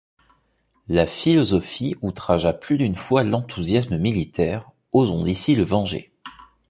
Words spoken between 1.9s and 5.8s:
outragea plus d'une fois l'enthousiasme militaire, osons ici le